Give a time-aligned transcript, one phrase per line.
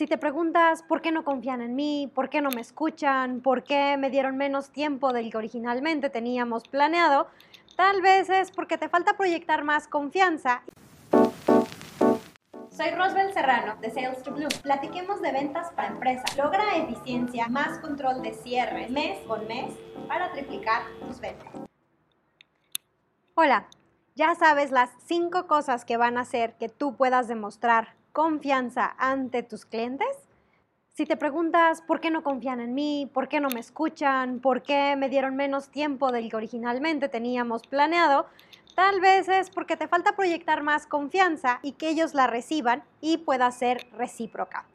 [0.00, 3.64] Si te preguntas por qué no confían en mí, por qué no me escuchan, por
[3.64, 7.26] qué me dieron menos tiempo del que originalmente teníamos planeado,
[7.76, 10.62] tal vez es porque te falta proyectar más confianza.
[12.70, 14.48] Soy Rosbel Serrano de Sales to Bloom.
[14.62, 16.34] Platiquemos de ventas para empresas.
[16.34, 19.74] Logra eficiencia, más control de cierre mes con mes
[20.08, 21.52] para triplicar tus ventas.
[23.34, 23.66] Hola,
[24.14, 29.42] ya sabes las cinco cosas que van a hacer que tú puedas demostrar confianza ante
[29.42, 30.08] tus clientes?
[30.92, 34.62] Si te preguntas por qué no confían en mí, por qué no me escuchan, por
[34.62, 38.26] qué me dieron menos tiempo del que originalmente teníamos planeado,
[38.74, 43.18] tal vez es porque te falta proyectar más confianza y que ellos la reciban y
[43.18, 44.66] pueda ser recíproca.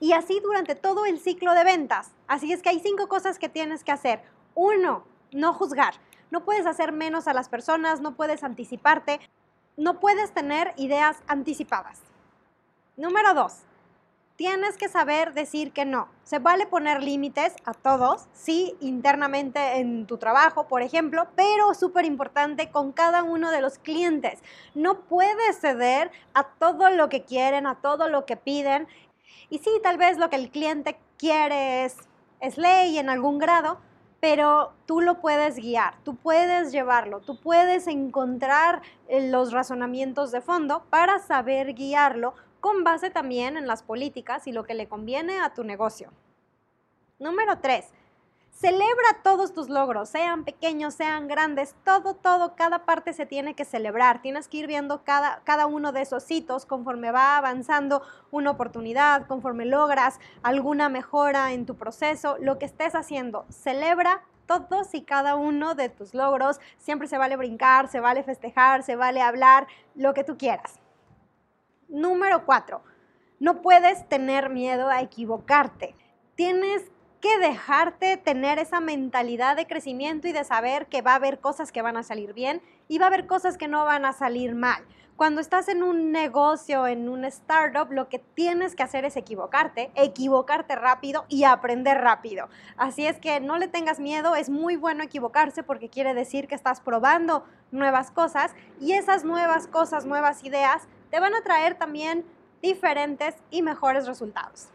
[0.00, 2.12] Y así durante todo el ciclo de ventas.
[2.26, 4.22] Así es que hay cinco cosas que tienes que hacer.
[4.54, 5.94] Uno, no juzgar.
[6.30, 9.20] No puedes hacer menos a las personas, no puedes anticiparte,
[9.76, 12.00] no puedes tener ideas anticipadas.
[12.96, 13.62] Número dos,
[14.36, 16.06] tienes que saber decir que no.
[16.22, 22.04] Se vale poner límites a todos, sí, internamente en tu trabajo, por ejemplo, pero súper
[22.04, 24.40] importante con cada uno de los clientes.
[24.76, 28.86] No puedes ceder a todo lo que quieren, a todo lo que piden.
[29.50, 31.96] Y sí, tal vez lo que el cliente quiere es,
[32.38, 33.80] es ley en algún grado,
[34.20, 40.40] pero tú lo puedes guiar, tú puedes llevarlo, tú puedes encontrar eh, los razonamientos de
[40.40, 42.34] fondo para saber guiarlo
[42.64, 46.08] con base también en las políticas y lo que le conviene a tu negocio.
[47.18, 47.84] Número 3.
[48.52, 53.66] Celebra todos tus logros, sean pequeños, sean grandes, todo, todo, cada parte se tiene que
[53.66, 54.22] celebrar.
[54.22, 59.26] Tienes que ir viendo cada, cada uno de esos hitos conforme va avanzando una oportunidad,
[59.26, 63.44] conforme logras alguna mejora en tu proceso, lo que estés haciendo.
[63.50, 66.60] Celebra todos y cada uno de tus logros.
[66.78, 70.80] Siempre se vale brincar, se vale festejar, se vale hablar, lo que tú quieras.
[71.94, 72.82] Número cuatro,
[73.38, 75.94] no puedes tener miedo a equivocarte.
[76.34, 76.82] Tienes
[77.20, 81.70] que dejarte tener esa mentalidad de crecimiento y de saber que va a haber cosas
[81.70, 84.56] que van a salir bien y va a haber cosas que no van a salir
[84.56, 84.84] mal.
[85.14, 89.92] Cuando estás en un negocio, en un startup, lo que tienes que hacer es equivocarte,
[89.94, 92.48] equivocarte rápido y aprender rápido.
[92.76, 96.56] Así es que no le tengas miedo, es muy bueno equivocarse porque quiere decir que
[96.56, 102.24] estás probando nuevas cosas y esas nuevas cosas, nuevas ideas te van a traer también
[102.60, 104.66] diferentes y mejores resultados.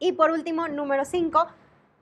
[0.00, 1.46] Y por último, número 5,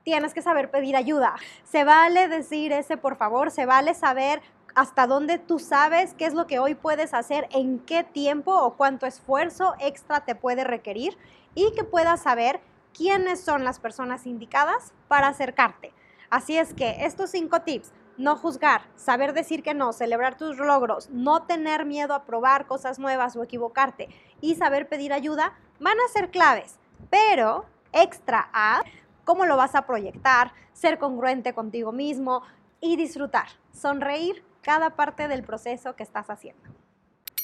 [0.04, 1.34] tienes que saber pedir ayuda.
[1.62, 4.40] Se vale decir ese por favor, se vale saber
[4.74, 8.72] hasta dónde tú sabes qué es lo que hoy puedes hacer, en qué tiempo o
[8.74, 11.18] cuánto esfuerzo extra te puede requerir
[11.54, 12.60] y que puedas saber
[12.94, 15.92] quiénes son las personas indicadas para acercarte.
[16.30, 21.10] Así es que estos cinco tips no juzgar, saber decir que no, celebrar tus logros,
[21.10, 24.08] no tener miedo a probar cosas nuevas o equivocarte
[24.40, 26.78] y saber pedir ayuda van a ser claves,
[27.10, 28.82] pero extra a
[29.24, 32.42] cómo lo vas a proyectar, ser congruente contigo mismo
[32.80, 36.62] y disfrutar, sonreír cada parte del proceso que estás haciendo.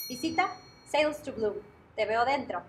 [0.09, 0.49] Visita
[0.91, 1.55] Sales to Bloom.
[1.95, 2.63] Te veo dentro.